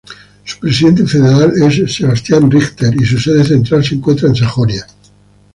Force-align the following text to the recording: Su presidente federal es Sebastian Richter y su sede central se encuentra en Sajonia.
Su 0.45 0.57
presidente 0.57 1.05
federal 1.05 1.53
es 1.61 1.93
Sebastian 1.95 2.49
Richter 2.49 2.91
y 2.99 3.05
su 3.05 3.19
sede 3.19 3.43
central 3.45 3.85
se 3.85 3.93
encuentra 3.93 4.29
en 4.29 4.35
Sajonia. 4.35 4.87